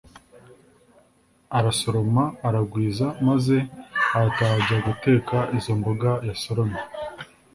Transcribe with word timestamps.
Arasoroma 1.57 2.23
aragwiza, 2.47 3.05
maze 3.27 3.55
arataha 4.15 4.53
ajya 4.59 4.77
guteka 4.87 5.37
izo 5.57 5.73
mboga 5.79 6.11
yasoromye 6.27 6.81